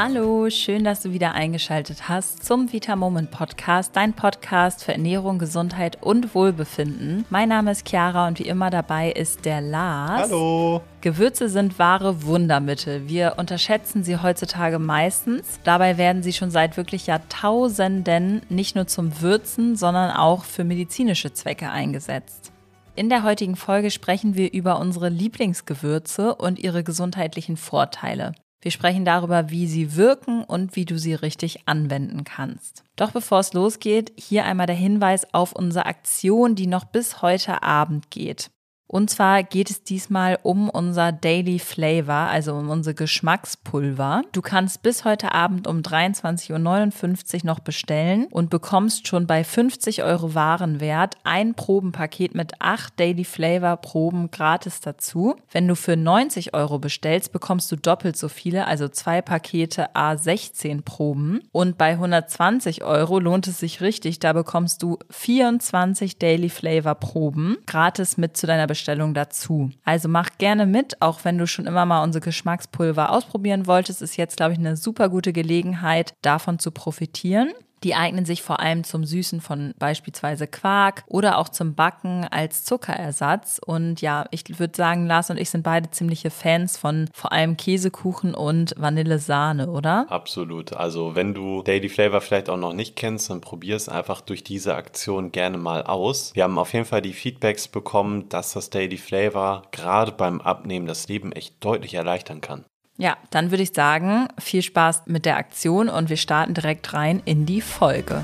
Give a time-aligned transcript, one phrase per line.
[0.00, 5.40] Hallo, schön, dass du wieder eingeschaltet hast zum Vita Moment Podcast, dein Podcast für Ernährung,
[5.40, 7.24] Gesundheit und Wohlbefinden.
[7.30, 10.30] Mein Name ist Chiara und wie immer dabei ist der Lars.
[10.30, 10.82] Hallo.
[11.00, 13.08] Gewürze sind wahre Wundermittel.
[13.08, 15.58] Wir unterschätzen sie heutzutage meistens.
[15.64, 21.32] Dabei werden sie schon seit wirklich Jahrtausenden nicht nur zum Würzen, sondern auch für medizinische
[21.32, 22.52] Zwecke eingesetzt.
[22.94, 28.32] In der heutigen Folge sprechen wir über unsere Lieblingsgewürze und ihre gesundheitlichen Vorteile.
[28.60, 32.82] Wir sprechen darüber, wie sie wirken und wie du sie richtig anwenden kannst.
[32.96, 37.62] Doch bevor es losgeht, hier einmal der Hinweis auf unsere Aktion, die noch bis heute
[37.62, 38.50] Abend geht.
[38.88, 44.22] Und zwar geht es diesmal um unser Daily Flavor, also um unsere Geschmackspulver.
[44.32, 50.02] Du kannst bis heute Abend um 23.59 Uhr noch bestellen und bekommst schon bei 50
[50.04, 55.36] Euro Warenwert ein Probenpaket mit acht Daily Flavor Proben gratis dazu.
[55.52, 60.80] Wenn du für 90 Euro bestellst, bekommst du doppelt so viele, also zwei Pakete A16
[60.82, 61.42] Proben.
[61.52, 67.58] Und bei 120 Euro lohnt es sich richtig, da bekommst du 24 Daily Flavor Proben
[67.66, 69.70] gratis mit zu deiner Bestellung Bestellung dazu.
[69.84, 74.16] Also mach gerne mit, auch wenn du schon immer mal unsere Geschmackspulver ausprobieren wolltest, ist
[74.16, 77.50] jetzt, glaube ich, eine super gute Gelegenheit, davon zu profitieren.
[77.84, 82.64] Die eignen sich vor allem zum Süßen von beispielsweise Quark oder auch zum Backen als
[82.64, 83.60] Zuckerersatz.
[83.64, 87.56] Und ja, ich würde sagen, Lars und ich sind beide ziemliche Fans von vor allem
[87.56, 90.06] Käsekuchen und Vanillesahne, oder?
[90.08, 90.72] Absolut.
[90.72, 94.44] Also wenn du Daily Flavor vielleicht auch noch nicht kennst, dann probier es einfach durch
[94.44, 96.34] diese Aktion gerne mal aus.
[96.34, 100.86] Wir haben auf jeden Fall die Feedbacks bekommen, dass das Daily Flavor gerade beim Abnehmen
[100.86, 102.64] das Leben echt deutlich erleichtern kann.
[103.00, 107.22] Ja, dann würde ich sagen, viel Spaß mit der Aktion und wir starten direkt rein
[107.24, 108.22] in die Folge.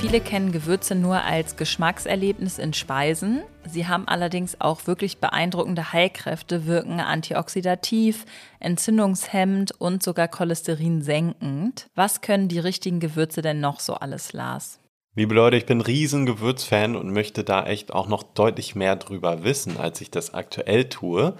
[0.00, 3.42] Viele kennen Gewürze nur als Geschmackserlebnis in Speisen.
[3.66, 8.24] Sie haben allerdings auch wirklich beeindruckende Heilkräfte, wirken antioxidativ,
[8.60, 11.90] entzündungshemmend und sogar Cholesterin senkend.
[11.94, 14.81] Was können die richtigen Gewürze denn noch so alles, Lars?
[15.14, 19.44] Liebe Leute, ich bin riesen Gewürzfan und möchte da echt auch noch deutlich mehr drüber
[19.44, 21.34] wissen, als ich das aktuell tue.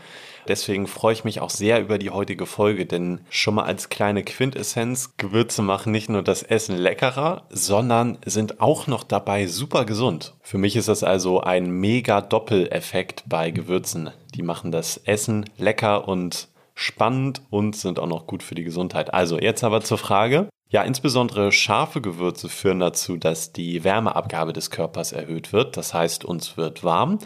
[0.46, 4.24] Deswegen freue ich mich auch sehr über die heutige Folge, denn schon mal als kleine
[4.24, 10.34] Quintessenz, Gewürze machen nicht nur das Essen leckerer, sondern sind auch noch dabei super gesund.
[10.42, 14.10] Für mich ist das also ein mega Doppeleffekt bei Gewürzen.
[14.34, 19.12] Die machen das Essen lecker und spannend und sind auch noch gut für die Gesundheit.
[19.12, 24.70] Also jetzt aber zur Frage, ja, insbesondere scharfe Gewürze führen dazu, dass die Wärmeabgabe des
[24.70, 25.76] Körpers erhöht wird.
[25.76, 27.18] Das heißt, uns wird warm.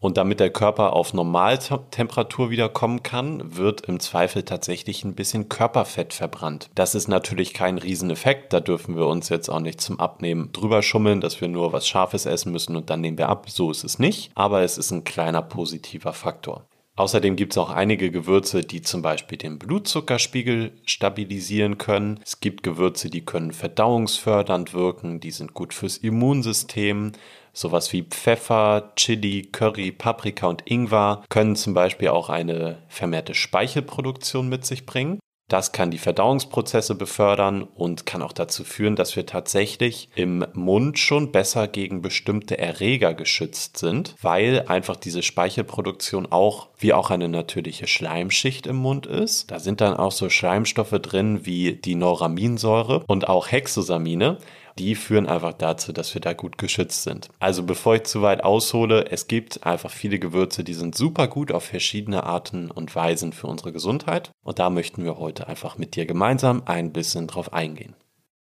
[0.00, 6.14] Und damit der Körper auf Normaltemperatur wiederkommen kann, wird im Zweifel tatsächlich ein bisschen Körperfett
[6.14, 6.70] verbrannt.
[6.74, 8.52] Das ist natürlich kein Rieseneffekt.
[8.54, 11.86] Da dürfen wir uns jetzt auch nicht zum Abnehmen drüber schummeln, dass wir nur was
[11.86, 13.50] Scharfes essen müssen und dann nehmen wir ab.
[13.50, 14.30] So ist es nicht.
[14.34, 16.64] Aber es ist ein kleiner positiver Faktor.
[17.00, 22.20] Außerdem gibt es auch einige Gewürze, die zum Beispiel den Blutzuckerspiegel stabilisieren können.
[22.22, 27.12] Es gibt Gewürze, die können verdauungsfördernd wirken, die sind gut fürs Immunsystem.
[27.54, 34.50] Sowas wie Pfeffer, Chili, Curry, Paprika und Ingwer können zum Beispiel auch eine vermehrte Speichelproduktion
[34.50, 35.20] mit sich bringen.
[35.50, 40.96] Das kann die Verdauungsprozesse befördern und kann auch dazu führen, dass wir tatsächlich im Mund
[40.96, 47.28] schon besser gegen bestimmte Erreger geschützt sind, weil einfach diese Speichelproduktion auch wie auch eine
[47.28, 49.50] natürliche Schleimschicht im Mund ist.
[49.50, 54.38] Da sind dann auch so Schleimstoffe drin wie die Neuraminsäure und auch Hexosamine
[54.78, 57.28] die führen einfach dazu, dass wir da gut geschützt sind.
[57.38, 61.52] Also bevor ich zu weit aushole, es gibt einfach viele Gewürze, die sind super gut
[61.52, 64.30] auf verschiedene Arten und Weisen für unsere Gesundheit.
[64.42, 67.94] Und da möchten wir heute einfach mit dir gemeinsam ein bisschen drauf eingehen.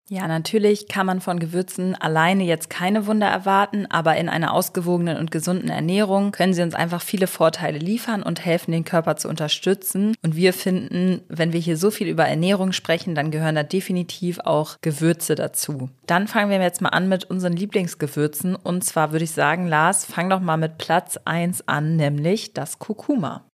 [0.08, 5.16] Ja, natürlich kann man von Gewürzen alleine jetzt keine Wunder erwarten, aber in einer ausgewogenen
[5.16, 9.28] und gesunden Ernährung können sie uns einfach viele Vorteile liefern und helfen, den Körper zu
[9.28, 10.14] unterstützen.
[10.22, 14.38] Und wir finden, wenn wir hier so viel über Ernährung sprechen, dann gehören da definitiv
[14.38, 15.90] auch Gewürze dazu.
[16.06, 18.54] Dann fangen wir jetzt mal an mit unseren Lieblingsgewürzen.
[18.54, 22.78] Und zwar würde ich sagen, Lars, fang doch mal mit Platz 1 an, nämlich das
[22.78, 23.44] Kurkuma.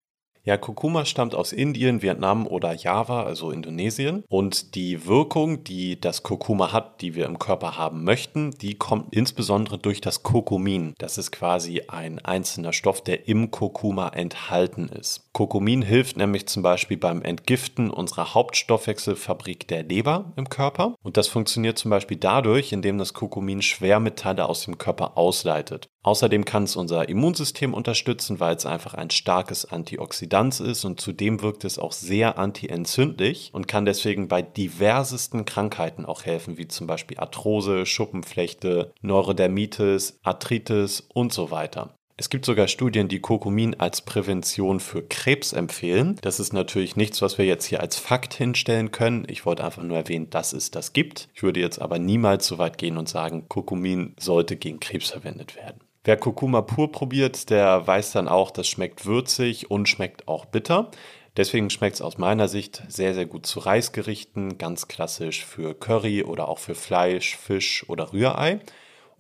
[0.44, 4.24] Ja, Kurkuma stammt aus Indien, Vietnam oder Java, also Indonesien.
[4.28, 9.14] Und die Wirkung, die das Kurkuma hat, die wir im Körper haben möchten, die kommt
[9.14, 10.94] insbesondere durch das Kurkumin.
[10.98, 15.32] Das ist quasi ein einzelner Stoff, der im Kurkuma enthalten ist.
[15.32, 20.96] Kurkumin hilft nämlich zum Beispiel beim Entgiften unserer Hauptstoffwechselfabrik der Leber im Körper.
[21.04, 25.88] Und das funktioniert zum Beispiel dadurch, indem das Kurkumin Schwermetalle aus dem Körper ausleitet.
[26.04, 31.42] Außerdem kann es unser Immunsystem unterstützen, weil es einfach ein starkes Antioxidant ist und zudem
[31.42, 36.88] wirkt es auch sehr antientzündlich und kann deswegen bei diversesten Krankheiten auch helfen, wie zum
[36.88, 41.94] Beispiel Arthrose, Schuppenflechte, Neurodermitis, Arthritis und so weiter.
[42.16, 46.18] Es gibt sogar Studien, die Kurkumin als Prävention für Krebs empfehlen.
[46.20, 49.24] Das ist natürlich nichts, was wir jetzt hier als Fakt hinstellen können.
[49.28, 51.28] Ich wollte einfach nur erwähnen, dass es das gibt.
[51.34, 55.56] Ich würde jetzt aber niemals so weit gehen und sagen, Kurkumin sollte gegen Krebs verwendet
[55.56, 55.80] werden.
[56.04, 60.90] Wer Kurkuma pur probiert, der weiß dann auch, das schmeckt würzig und schmeckt auch bitter.
[61.36, 66.24] Deswegen schmeckt es aus meiner Sicht sehr, sehr gut zu Reisgerichten, ganz klassisch für Curry
[66.24, 68.58] oder auch für Fleisch, Fisch oder Rührei.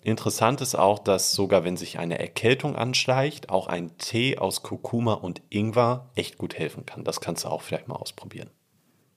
[0.02, 5.14] Interessant ist auch, dass sogar wenn sich eine Erkältung anschleicht, auch ein Tee aus Kurkuma
[5.14, 7.04] und Ingwer echt gut helfen kann.
[7.04, 8.50] Das kannst du auch vielleicht mal ausprobieren.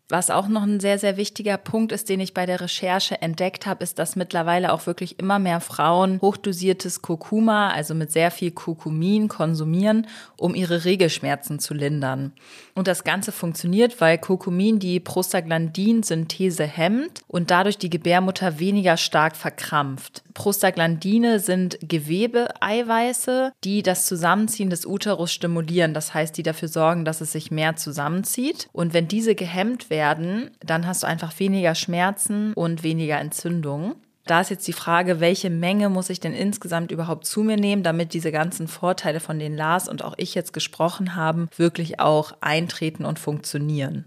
[0.07, 3.66] Was auch noch ein sehr, sehr wichtiger Punkt ist, den ich bei der Recherche entdeckt
[3.66, 8.52] habe, ist, dass mittlerweile auch wirklich immer mehr Frauen hochdosiertes Kurkuma, also mit sehr viel
[8.52, 10.06] Kurkumin, konsumieren,
[10.38, 12.34] um ihre Regelschmerzen zu lindern.
[12.75, 19.36] Und das Ganze funktioniert, weil Kurkumin die Prostaglandin-Synthese hemmt und dadurch die Gebärmutter weniger stark
[19.36, 20.24] verkrampft.
[20.36, 25.94] Prostaglandine sind Gewebeeiweiße, die das Zusammenziehen des Uterus stimulieren.
[25.96, 28.68] Das heißt, die dafür sorgen, dass es sich mehr zusammenzieht.
[28.74, 33.96] Und wenn diese gehemmt werden, dann hast du einfach weniger Schmerzen und weniger Entzündungen.
[34.26, 37.84] Da ist jetzt die Frage, welche Menge muss ich denn insgesamt überhaupt zu mir nehmen,
[37.84, 42.34] damit diese ganzen Vorteile, von denen Lars und auch ich jetzt gesprochen haben, wirklich auch
[42.42, 44.06] eintreten und funktionieren.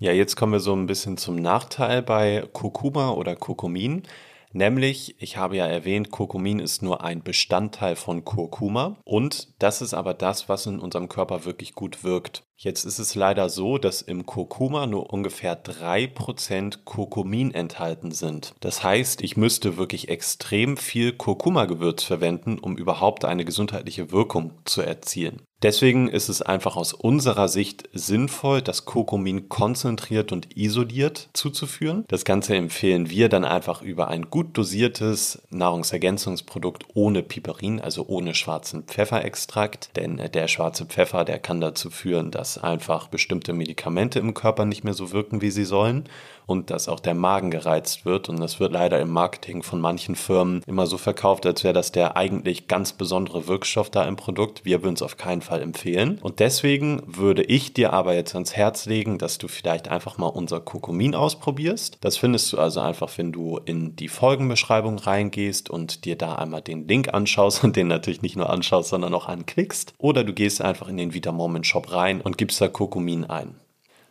[0.00, 4.04] Ja, jetzt kommen wir so ein bisschen zum Nachteil bei Kurkuma oder Kurkumin.
[4.52, 9.92] Nämlich, ich habe ja erwähnt, Kurkumin ist nur ein Bestandteil von Kurkuma und das ist
[9.92, 12.44] aber das, was in unserem Körper wirklich gut wirkt.
[12.60, 18.52] Jetzt ist es leider so, dass im Kurkuma nur ungefähr 3% Kurkumin enthalten sind.
[18.58, 24.82] Das heißt, ich müsste wirklich extrem viel Kurkuma-Gewürz verwenden, um überhaupt eine gesundheitliche Wirkung zu
[24.82, 25.40] erzielen.
[25.62, 32.04] Deswegen ist es einfach aus unserer Sicht sinnvoll, das Kurkumin konzentriert und isoliert zuzuführen.
[32.06, 38.34] Das Ganze empfehlen wir dann einfach über ein gut dosiertes Nahrungsergänzungsprodukt ohne Piperin, also ohne
[38.34, 39.96] schwarzen Pfefferextrakt.
[39.96, 44.84] Denn der schwarze Pfeffer, der kann dazu führen, dass einfach bestimmte Medikamente im Körper nicht
[44.84, 46.08] mehr so wirken, wie sie sollen
[46.46, 48.28] und dass auch der Magen gereizt wird.
[48.28, 51.92] Und das wird leider im Marketing von manchen Firmen immer so verkauft, als wäre das
[51.92, 54.64] der eigentlich ganz besondere Wirkstoff da im Produkt.
[54.64, 56.18] Wir würden es auf keinen Fall empfehlen.
[56.22, 60.26] Und deswegen würde ich dir aber jetzt ans Herz legen, dass du vielleicht einfach mal
[60.26, 61.98] unser Kurkumin ausprobierst.
[62.00, 66.62] Das findest du also einfach, wenn du in die Folgenbeschreibung reingehst und dir da einmal
[66.62, 69.94] den Link anschaust und den natürlich nicht nur anschaust, sondern auch anklickst.
[69.98, 73.54] Oder du gehst einfach in den Vita Moment Shop rein und gibst da Kurkumin ein.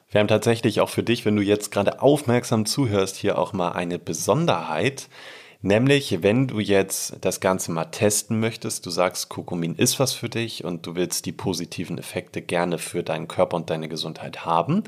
[0.10, 3.72] Wir haben tatsächlich auch für dich, wenn du jetzt gerade aufmerksam zuhörst, hier auch mal
[3.72, 5.10] eine Besonderheit.
[5.62, 10.30] Nämlich, wenn du jetzt das Ganze mal testen möchtest, du sagst, Kurkumin ist was für
[10.30, 14.84] dich und du willst die positiven Effekte gerne für deinen Körper und deine Gesundheit haben,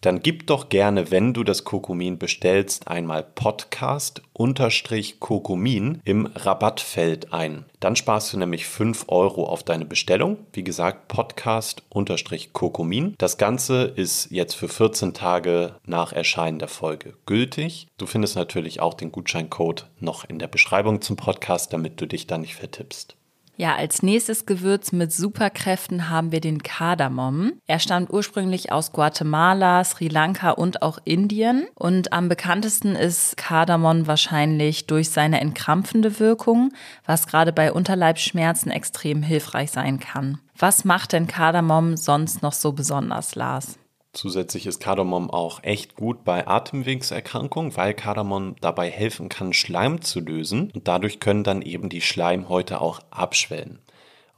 [0.00, 7.32] dann gib doch gerne, wenn du das Kokumin bestellst, einmal Podcast unterstrich Kokumin im Rabattfeld
[7.32, 7.64] ein.
[7.80, 10.38] Dann sparst du nämlich 5 Euro auf deine Bestellung.
[10.52, 13.14] Wie gesagt, Podcast unterstrich Kokumin.
[13.18, 17.88] Das Ganze ist jetzt für 14 Tage nach Erscheinen der Folge gültig.
[17.98, 22.26] Du findest natürlich auch den Gutscheincode noch in der Beschreibung zum Podcast, damit du dich
[22.26, 23.16] da nicht vertippst.
[23.58, 27.52] Ja, als nächstes Gewürz mit Superkräften haben wir den Kardamom.
[27.66, 31.66] Er stammt ursprünglich aus Guatemala, Sri Lanka und auch Indien.
[31.74, 36.72] Und am bekanntesten ist Kardamom wahrscheinlich durch seine entkrampfende Wirkung,
[37.06, 40.38] was gerade bei Unterleibsschmerzen extrem hilfreich sein kann.
[40.58, 43.78] Was macht denn Kardamom sonst noch so besonders, Lars?
[44.16, 50.20] Zusätzlich ist Kardamom auch echt gut bei Atemwegserkrankungen, weil Kardamom dabei helfen kann, Schleim zu
[50.20, 53.78] lösen und dadurch können dann eben die Schleimhäute auch abschwellen.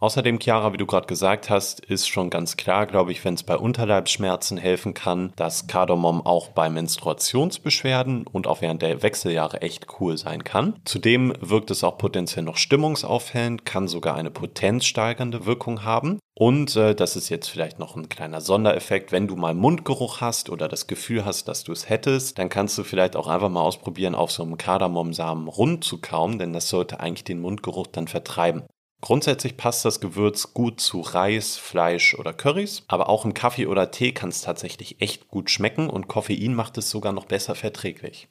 [0.00, 3.42] Außerdem, Chiara, wie du gerade gesagt hast, ist schon ganz klar, glaube ich, wenn es
[3.42, 9.88] bei Unterleibsschmerzen helfen kann, dass Kardamom auch bei Menstruationsbeschwerden und auch während der Wechseljahre echt
[9.98, 10.76] cool sein kann.
[10.84, 16.20] Zudem wirkt es auch potenziell noch stimmungsaufhellend, kann sogar eine potenzsteigernde Wirkung haben.
[16.38, 19.10] Und äh, das ist jetzt vielleicht noch ein kleiner Sondereffekt.
[19.10, 22.78] Wenn du mal Mundgeruch hast oder das Gefühl hast, dass du es hättest, dann kannst
[22.78, 26.68] du vielleicht auch einfach mal ausprobieren, auf so einem Kardamomsamen rund zu kauen, denn das
[26.68, 28.62] sollte eigentlich den Mundgeruch dann vertreiben.
[29.00, 33.92] Grundsätzlich passt das Gewürz gut zu Reis, Fleisch oder Currys, aber auch im Kaffee oder
[33.92, 38.28] Tee kann es tatsächlich echt gut schmecken und Koffein macht es sogar noch besser verträglich.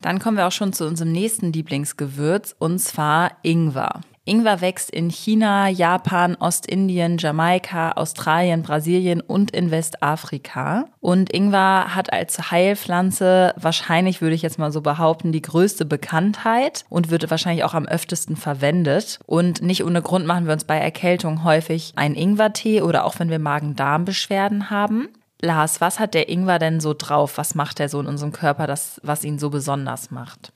[0.00, 4.00] Dann kommen wir auch schon zu unserem nächsten Lieblingsgewürz und zwar Ingwer.
[4.28, 10.84] Ingwer wächst in China, Japan, Ostindien, Jamaika, Australien, Brasilien und in Westafrika.
[11.00, 16.84] Und Ingwer hat als Heilpflanze wahrscheinlich, würde ich jetzt mal so behaupten, die größte Bekanntheit
[16.88, 19.18] und wird wahrscheinlich auch am öftesten verwendet.
[19.26, 23.30] Und nicht ohne Grund machen wir uns bei Erkältung häufig einen Ingwertee oder auch wenn
[23.30, 25.08] wir Magen-Darm-Beschwerden haben.
[25.40, 27.38] Lars, was hat der Ingwer denn so drauf?
[27.38, 30.52] Was macht er so in unserem Körper, das, was ihn so besonders macht?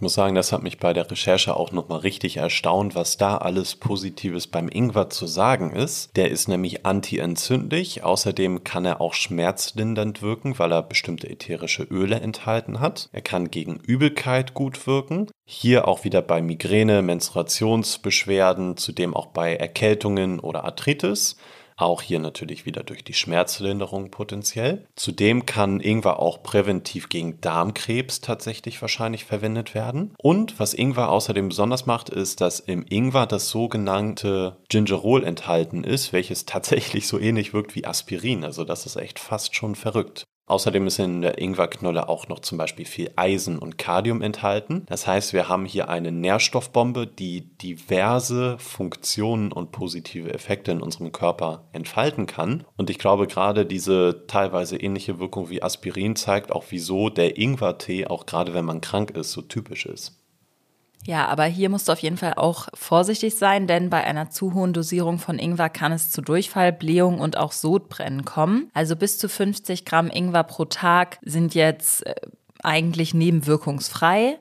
[0.00, 3.36] Ich muss sagen, das hat mich bei der Recherche auch nochmal richtig erstaunt, was da
[3.36, 6.16] alles Positives beim Ingwer zu sagen ist.
[6.16, 8.02] Der ist nämlich antientzündlich.
[8.02, 13.10] Außerdem kann er auch schmerzlindernd wirken, weil er bestimmte ätherische Öle enthalten hat.
[13.12, 15.26] Er kann gegen Übelkeit gut wirken.
[15.44, 21.36] Hier auch wieder bei Migräne, Menstruationsbeschwerden, zudem auch bei Erkältungen oder Arthritis.
[21.80, 24.86] Auch hier natürlich wieder durch die Schmerzlinderung potenziell.
[24.96, 30.14] Zudem kann Ingwer auch präventiv gegen Darmkrebs tatsächlich wahrscheinlich verwendet werden.
[30.18, 36.12] Und was Ingwer außerdem besonders macht, ist, dass im Ingwer das sogenannte Gingerol enthalten ist,
[36.12, 38.44] welches tatsächlich so ähnlich wirkt wie Aspirin.
[38.44, 40.26] Also das ist echt fast schon verrückt.
[40.50, 44.82] Außerdem ist in der Ingwerknolle auch noch zum Beispiel viel Eisen und Kalium enthalten.
[44.86, 51.12] Das heißt, wir haben hier eine Nährstoffbombe, die diverse Funktionen und positive Effekte in unserem
[51.12, 52.64] Körper entfalten kann.
[52.76, 58.08] Und ich glaube, gerade diese teilweise ähnliche Wirkung wie Aspirin zeigt auch, wieso der Ingwertee,
[58.08, 60.19] auch gerade wenn man krank ist, so typisch ist.
[61.06, 64.54] Ja, aber hier musst du auf jeden Fall auch vorsichtig sein, denn bei einer zu
[64.54, 68.70] hohen Dosierung von Ingwer kann es zu Durchfall, Blähung und auch Sodbrennen kommen.
[68.74, 72.14] Also bis zu 50 Gramm Ingwer pro Tag sind jetzt äh,
[72.62, 74.38] eigentlich nebenwirkungsfrei.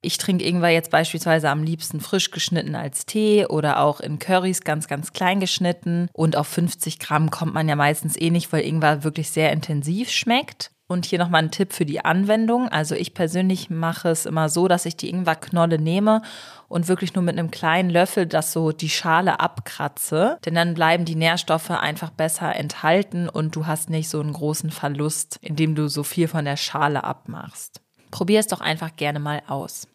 [0.00, 4.60] Ich trinke Ingwer jetzt beispielsweise am liebsten frisch geschnitten als Tee oder auch in Currys
[4.60, 6.08] ganz, ganz klein geschnitten.
[6.12, 10.10] Und auf 50 Gramm kommt man ja meistens eh nicht, weil Ingwer wirklich sehr intensiv
[10.10, 10.70] schmeckt.
[10.88, 12.68] Und hier nochmal ein Tipp für die Anwendung.
[12.68, 16.22] Also ich persönlich mache es immer so, dass ich die Ingwerknolle nehme
[16.68, 20.38] und wirklich nur mit einem kleinen Löffel das so die Schale abkratze.
[20.44, 24.70] Denn dann bleiben die Nährstoffe einfach besser enthalten und du hast nicht so einen großen
[24.70, 27.80] Verlust, indem du so viel von der Schale abmachst.
[28.12, 29.88] Probier es doch einfach gerne mal aus.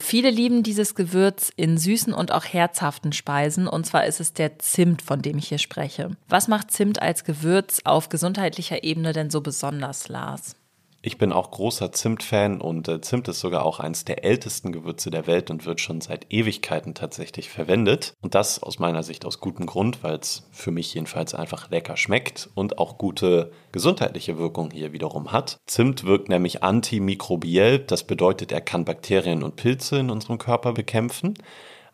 [0.00, 4.58] Viele lieben dieses Gewürz in süßen und auch herzhaften Speisen, und zwar ist es der
[4.58, 6.10] Zimt, von dem ich hier spreche.
[6.28, 10.54] Was macht Zimt als Gewürz auf gesundheitlicher Ebene denn so besonders, Lars?
[11.00, 15.12] Ich bin auch großer Zimt-Fan und äh, Zimt ist sogar auch eines der ältesten Gewürze
[15.12, 18.14] der Welt und wird schon seit Ewigkeiten tatsächlich verwendet.
[18.20, 21.96] Und das aus meiner Sicht aus gutem Grund, weil es für mich jedenfalls einfach lecker
[21.96, 25.60] schmeckt und auch gute gesundheitliche Wirkung hier wiederum hat.
[25.66, 31.34] Zimt wirkt nämlich antimikrobiell, das bedeutet, er kann Bakterien und Pilze in unserem Körper bekämpfen.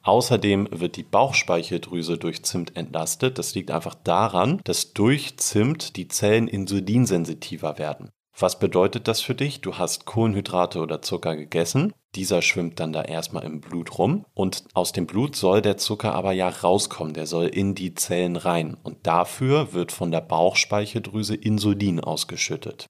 [0.02, 3.38] Außerdem wird die Bauchspeicheldrüse durch Zimt entlastet.
[3.38, 8.10] Das liegt einfach daran, dass durch Zimt die Zellen insulinsensitiver werden.
[8.36, 9.60] Was bedeutet das für dich?
[9.60, 11.92] Du hast Kohlenhydrate oder Zucker gegessen.
[12.16, 16.14] Dieser schwimmt dann da erstmal im Blut rum und aus dem Blut soll der Zucker
[16.14, 21.36] aber ja rauskommen, der soll in die Zellen rein und dafür wird von der Bauchspeicheldrüse
[21.36, 22.86] Insulin ausgeschüttet.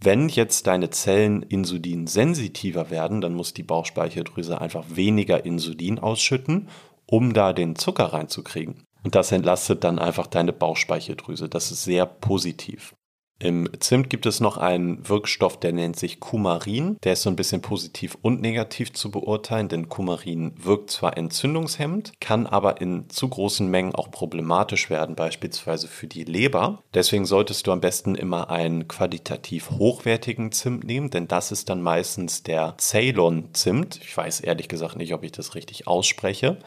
[0.00, 6.68] Wenn jetzt deine Zellen insulinsensitiver werden, dann muss die Bauchspeicheldrüse einfach weniger Insulin ausschütten,
[7.06, 8.84] um da den Zucker reinzukriegen.
[9.04, 11.48] Und das entlastet dann einfach deine Bauchspeicheldrüse.
[11.48, 12.94] Das ist sehr positiv.
[13.40, 16.98] Im Zimt gibt es noch einen Wirkstoff, der nennt sich Kumarin.
[17.04, 22.14] Der ist so ein bisschen positiv und negativ zu beurteilen, denn Kumarin wirkt zwar entzündungshemmend,
[22.20, 26.82] kann aber in zu großen Mengen auch problematisch werden, beispielsweise für die Leber.
[26.94, 31.80] Deswegen solltest du am besten immer einen qualitativ hochwertigen Zimt nehmen, denn das ist dann
[31.80, 34.00] meistens der Ceylon-Zimt.
[34.02, 36.58] Ich weiß ehrlich gesagt nicht, ob ich das richtig ausspreche.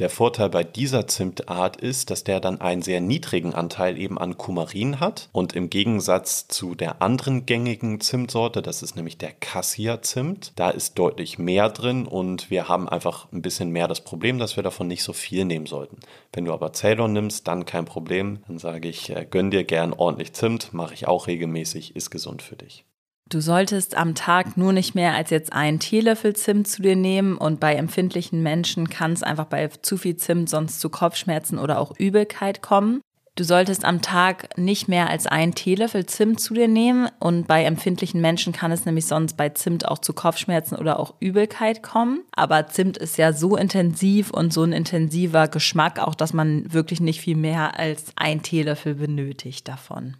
[0.00, 4.38] Der Vorteil bei dieser Zimtart ist, dass der dann einen sehr niedrigen Anteil eben an
[4.38, 10.54] Kumarin hat und im Gegensatz zu der anderen gängigen Zimtsorte, das ist nämlich der Cassia-Zimt,
[10.56, 14.56] da ist deutlich mehr drin und wir haben einfach ein bisschen mehr das Problem, dass
[14.56, 15.98] wir davon nicht so viel nehmen sollten.
[16.32, 19.92] Wenn du aber Ceylon nimmst, dann kein Problem, dann sage ich, äh, gönn dir gern
[19.92, 22.86] ordentlich Zimt, mache ich auch regelmäßig, ist gesund für dich.
[23.30, 27.38] Du solltest am Tag nur nicht mehr als jetzt einen Teelöffel Zimt zu dir nehmen
[27.38, 31.78] und bei empfindlichen Menschen kann es einfach bei zu viel Zimt sonst zu Kopfschmerzen oder
[31.78, 33.02] auch Übelkeit kommen.
[33.36, 37.62] Du solltest am Tag nicht mehr als einen Teelöffel Zimt zu dir nehmen und bei
[37.62, 42.24] empfindlichen Menschen kann es nämlich sonst bei Zimt auch zu Kopfschmerzen oder auch Übelkeit kommen.
[42.32, 47.00] Aber Zimt ist ja so intensiv und so ein intensiver Geschmack auch, dass man wirklich
[47.00, 50.16] nicht viel mehr als einen Teelöffel benötigt davon.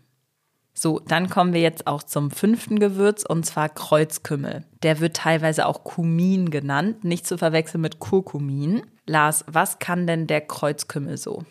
[0.73, 4.65] So, dann kommen wir jetzt auch zum fünften Gewürz und zwar Kreuzkümmel.
[4.83, 8.83] Der wird teilweise auch Kumin genannt, nicht zu verwechseln mit Kurkumin.
[9.07, 11.45] Lars, was kann denn der Kreuzkümmel so?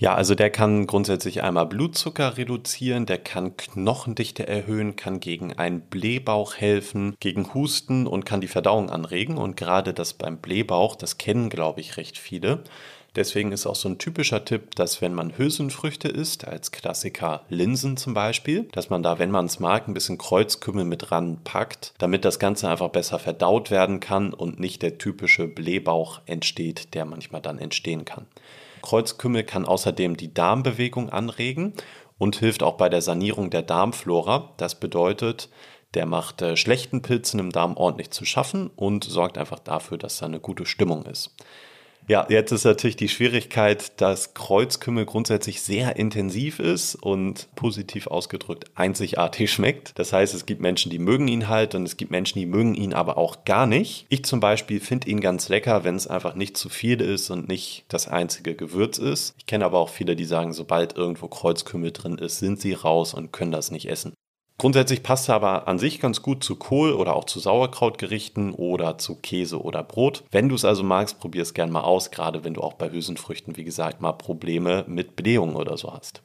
[0.00, 5.82] Ja, also der kann grundsätzlich einmal Blutzucker reduzieren, der kann Knochendichte erhöhen, kann gegen einen
[5.82, 9.36] Blähbauch helfen, gegen Husten und kann die Verdauung anregen.
[9.36, 12.64] Und gerade das beim Blähbauch, das kennen, glaube ich, recht viele.
[13.16, 17.96] Deswegen ist auch so ein typischer Tipp, dass wenn man Hülsenfrüchte isst, als Klassiker Linsen
[17.96, 22.24] zum Beispiel, dass man da, wenn man es mag, ein bisschen Kreuzkümmel mit ranpackt, damit
[22.24, 27.42] das Ganze einfach besser verdaut werden kann und nicht der typische Blähbauch entsteht, der manchmal
[27.42, 28.26] dann entstehen kann.
[28.82, 31.74] Kreuzkümmel kann außerdem die Darmbewegung anregen
[32.16, 34.52] und hilft auch bei der Sanierung der Darmflora.
[34.56, 35.48] Das bedeutet,
[35.94, 40.18] Der macht äh, schlechten Pilzen im Darm ordentlich zu schaffen und sorgt einfach dafür, dass
[40.18, 41.34] da eine gute Stimmung ist.
[42.10, 48.64] Ja, jetzt ist natürlich die Schwierigkeit, dass Kreuzkümmel grundsätzlich sehr intensiv ist und positiv ausgedrückt
[48.74, 49.96] einzigartig schmeckt.
[49.96, 52.74] Das heißt, es gibt Menschen, die mögen ihn halt und es gibt Menschen, die mögen
[52.74, 54.06] ihn aber auch gar nicht.
[54.08, 57.46] Ich zum Beispiel finde ihn ganz lecker, wenn es einfach nicht zu viel ist und
[57.46, 59.36] nicht das einzige Gewürz ist.
[59.38, 63.14] Ich kenne aber auch viele, die sagen, sobald irgendwo Kreuzkümmel drin ist, sind sie raus
[63.14, 64.14] und können das nicht essen.
[64.60, 68.98] Grundsätzlich passt er aber an sich ganz gut zu Kohl oder auch zu Sauerkrautgerichten oder
[68.98, 70.22] zu Käse oder Brot.
[70.32, 72.90] Wenn du es also magst, probier es gerne mal aus, gerade wenn du auch bei
[72.92, 76.20] Hülsenfrüchten, wie gesagt, mal Probleme mit Blähungen oder so hast.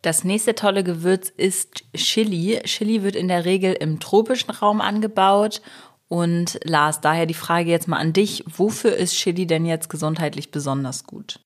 [0.00, 2.62] Das nächste tolle Gewürz ist Chili.
[2.64, 5.60] Chili wird in der Regel im tropischen Raum angebaut.
[6.08, 8.42] Und Lars, daher die Frage jetzt mal an dich.
[8.46, 11.40] Wofür ist Chili denn jetzt gesundheitlich besonders gut?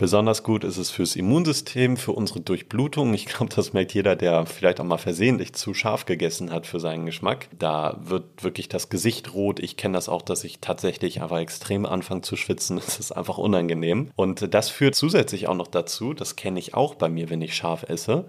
[0.00, 3.12] Besonders gut ist es fürs Immunsystem, für unsere Durchblutung.
[3.12, 6.80] Ich glaube, das merkt jeder, der vielleicht auch mal versehentlich zu scharf gegessen hat für
[6.80, 7.50] seinen Geschmack.
[7.58, 9.60] Da wird wirklich das Gesicht rot.
[9.60, 12.78] Ich kenne das auch, dass ich tatsächlich einfach extrem anfange zu schwitzen.
[12.86, 14.10] Es ist einfach unangenehm.
[14.16, 17.54] Und das führt zusätzlich auch noch dazu, das kenne ich auch bei mir, wenn ich
[17.54, 18.24] scharf esse,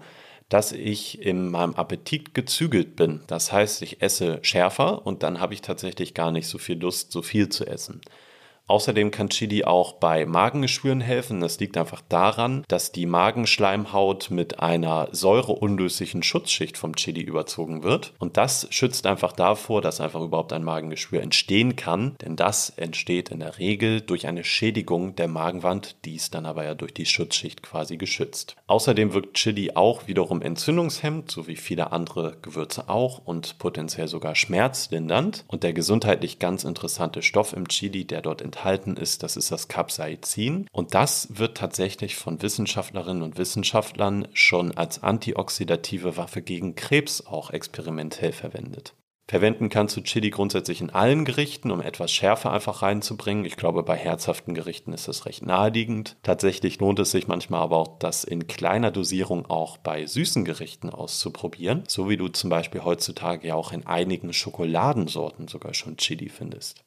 [0.50, 3.22] dass ich in meinem Appetit gezügelt bin.
[3.28, 7.12] Das heißt, ich esse schärfer und dann habe ich tatsächlich gar nicht so viel Lust,
[7.12, 8.02] so viel zu essen.
[8.72, 11.42] Außerdem kann Chili auch bei Magengeschwüren helfen.
[11.42, 18.14] Das liegt einfach daran, dass die Magenschleimhaut mit einer säureunlöslichen Schutzschicht vom Chili überzogen wird.
[18.18, 22.16] Und das schützt einfach davor, dass einfach überhaupt ein Magengeschwür entstehen kann.
[22.22, 25.96] Denn das entsteht in der Regel durch eine Schädigung der Magenwand.
[26.06, 28.56] Die ist dann aber ja durch die Schutzschicht quasi geschützt.
[28.68, 34.34] Außerdem wirkt Chili auch wiederum entzündungshemmend, so wie viele andere Gewürze auch und potenziell sogar
[34.34, 35.44] schmerzlindernd.
[35.48, 38.61] Und der gesundheitlich ganz interessante Stoff im Chili, der dort enthalten
[38.96, 40.68] ist, das ist das Capsaicin.
[40.72, 47.50] Und das wird tatsächlich von Wissenschaftlerinnen und Wissenschaftlern schon als antioxidative Waffe gegen Krebs auch
[47.50, 48.94] experimentell verwendet.
[49.28, 53.44] Verwenden kannst du Chili grundsätzlich in allen Gerichten, um etwas Schärfe einfach reinzubringen.
[53.44, 56.16] Ich glaube, bei herzhaften Gerichten ist das recht naheliegend.
[56.22, 60.90] Tatsächlich lohnt es sich manchmal aber auch, das in kleiner Dosierung auch bei süßen Gerichten
[60.90, 61.84] auszuprobieren.
[61.88, 66.84] So wie du zum Beispiel heutzutage ja auch in einigen Schokoladensorten sogar schon Chili findest.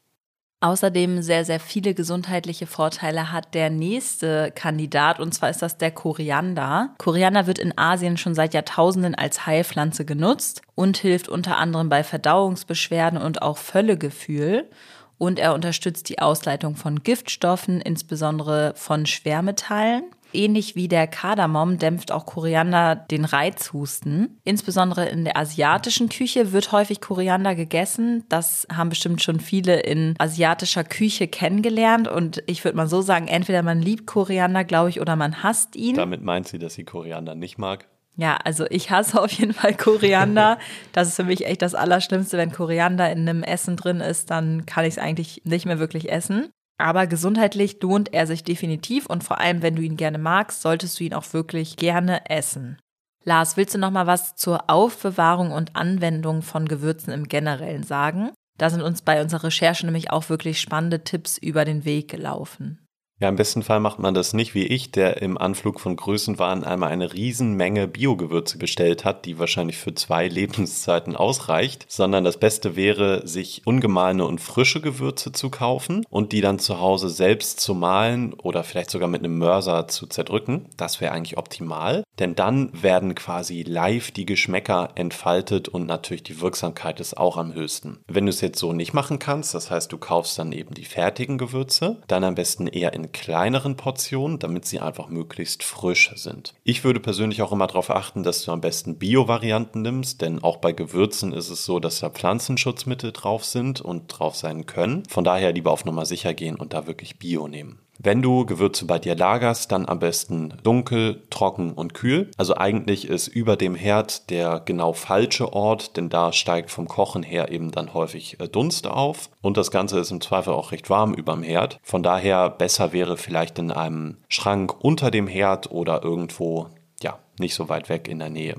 [0.62, 5.92] Außerdem sehr, sehr viele gesundheitliche Vorteile hat der nächste Kandidat und zwar ist das der
[5.92, 6.96] Koriander.
[6.98, 12.04] Koriander wird in Asien schon seit Jahrtausenden als Heilpflanze genutzt und hilft unter anderem bei
[12.04, 14.70] Verdauungsbeschwerden und auch Völlegefühl.
[15.18, 20.04] Und er unterstützt die Ausleitung von Giftstoffen, insbesondere von Schwermetallen
[20.36, 24.40] ähnlich wie der Kardamom dämpft auch Koriander den Reizhusten.
[24.44, 28.24] Insbesondere in der asiatischen Küche wird häufig Koriander gegessen.
[28.30, 32.08] Das haben bestimmt schon viele in asiatischer Küche kennengelernt.
[32.08, 35.76] Und ich würde mal so sagen, entweder man liebt Koriander, glaube ich, oder man hasst
[35.76, 35.96] ihn.
[35.96, 37.88] Damit meint sie, dass sie Koriander nicht mag?
[38.18, 40.58] Ja, also ich hasse auf jeden Fall Koriander.
[40.94, 42.38] Das ist für mich echt das Allerschlimmste.
[42.38, 46.10] Wenn Koriander in einem Essen drin ist, dann kann ich es eigentlich nicht mehr wirklich
[46.10, 46.50] essen.
[46.78, 51.00] Aber gesundheitlich lohnt er sich definitiv und vor allem, wenn du ihn gerne magst, solltest
[51.00, 52.78] du ihn auch wirklich gerne essen.
[53.24, 58.32] Lars, willst du noch mal was zur Aufbewahrung und Anwendung von Gewürzen im Generellen sagen?
[58.58, 62.85] Da sind uns bei unserer Recherche nämlich auch wirklich spannende Tipps über den Weg gelaufen.
[63.22, 66.66] Ja, im besten Fall macht man das nicht wie ich, der im Anflug von Größenwahn
[66.66, 72.76] einmal eine Riesenmenge Biogewürze bestellt hat, die wahrscheinlich für zwei Lebenszeiten ausreicht, sondern das Beste
[72.76, 77.74] wäre, sich ungemahlene und frische Gewürze zu kaufen und die dann zu Hause selbst zu
[77.74, 80.68] mahlen oder vielleicht sogar mit einem Mörser zu zerdrücken.
[80.76, 86.42] Das wäre eigentlich optimal, denn dann werden quasi live die Geschmäcker entfaltet und natürlich die
[86.42, 88.00] Wirksamkeit ist auch am höchsten.
[88.10, 90.84] Wenn du es jetzt so nicht machen kannst, das heißt, du kaufst dann eben die
[90.84, 96.54] fertigen Gewürze, dann am besten eher in kleineren Portionen, damit sie einfach möglichst frisch sind.
[96.64, 100.58] Ich würde persönlich auch immer darauf achten, dass du am besten Bio-Varianten nimmst, denn auch
[100.58, 105.04] bei Gewürzen ist es so, dass da Pflanzenschutzmittel drauf sind und drauf sein können.
[105.10, 107.85] Von daher lieber auf Nummer sicher gehen und da wirklich Bio nehmen.
[107.98, 112.30] Wenn du Gewürze bei dir lagerst, dann am besten dunkel, trocken und kühl.
[112.38, 117.24] Also eigentlich ist über dem Herd der genau falsche Ort, denn da steigt vom Kochen
[117.24, 119.30] her eben dann häufig äh, Dunst auf.
[119.42, 121.80] Und das Ganze ist im Zweifel auch recht warm überm Herd.
[121.84, 126.68] Von daher besser wäre vielleicht in einem Schrank unter dem Herd oder irgendwo,
[127.02, 128.56] ja, nicht so weit weg in der Nähe.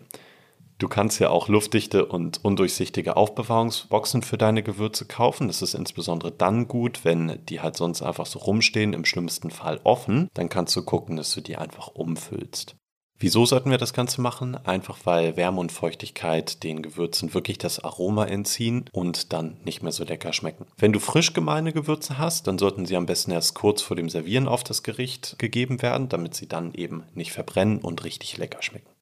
[0.79, 5.47] Du kannst ja auch luftdichte und undurchsichtige Aufbewahrungsboxen für deine Gewürze kaufen.
[5.47, 9.81] Das ist insbesondere dann gut, wenn die halt sonst einfach so rumstehen, im schlimmsten Fall
[9.85, 10.29] offen.
[10.35, 12.77] Dann kannst du gucken, dass du die einfach umfüllst.
[13.19, 14.57] Wieso sollten wir das Ganze machen?
[14.67, 19.93] Einfach weil Wärme und Feuchtigkeit den Gewürzen wirklich das Aroma entziehen und dann nicht mehr
[19.93, 20.67] so lecker schmecken.
[20.77, 24.11] Wenn du frisch gemahlene Gewürze hast, dann sollten sie am besten erst kurz vor dem
[24.11, 28.61] Servieren auf das Gericht gegeben werden, damit sie dann eben nicht verbrennen und richtig lecker
[28.61, 28.96] schmecken.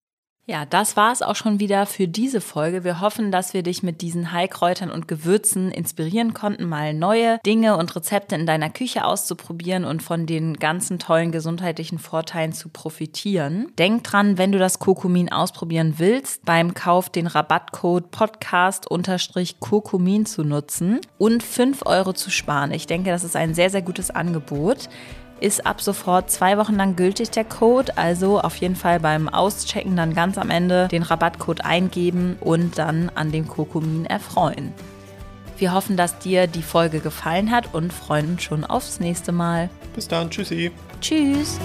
[0.46, 2.84] Ja, das war es auch schon wieder für diese Folge.
[2.84, 7.78] Wir hoffen, dass wir dich mit diesen Heilkräutern und Gewürzen inspirieren konnten, mal neue Dinge
[7.78, 13.72] und Rezepte in deiner Küche auszuprobieren und von den ganzen tollen gesundheitlichen Vorteilen zu profitieren.
[13.78, 21.00] Denk dran, wenn du das Kurkumin ausprobieren willst, beim Kauf den Rabattcode Podcast-Kurkumin zu nutzen
[21.16, 22.70] und 5 Euro zu sparen.
[22.70, 24.90] Ich denke, das ist ein sehr, sehr gutes Angebot
[25.40, 27.96] ist ab sofort zwei Wochen lang gültig der Code.
[27.96, 33.10] Also auf jeden Fall beim Auschecken dann ganz am Ende den Rabattcode eingeben und dann
[33.14, 34.72] an dem Kokumin erfreuen.
[35.56, 39.70] Wir hoffen, dass dir die Folge gefallen hat und freuen uns schon aufs nächste Mal.
[39.94, 40.72] Bis dann, tschüssi.
[41.00, 41.58] Tschüss.